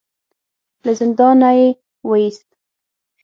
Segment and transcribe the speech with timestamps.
[0.83, 1.67] له زندانه يې
[2.09, 2.47] وايست.